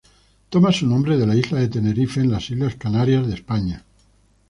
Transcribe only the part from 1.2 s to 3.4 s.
la isla de Tenerife en las Islas Canarias de